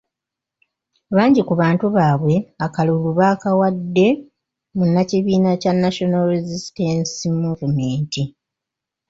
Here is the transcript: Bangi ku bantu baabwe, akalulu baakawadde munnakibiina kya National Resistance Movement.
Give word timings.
Bangi 1.15 1.41
ku 1.47 1.53
bantu 1.61 1.85
baabwe, 1.95 2.35
akalulu 2.65 3.09
baakawadde 3.19 4.07
munnakibiina 4.75 5.51
kya 5.61 5.73
National 5.83 6.23
Resistance 6.35 7.13
Movement. 7.41 8.11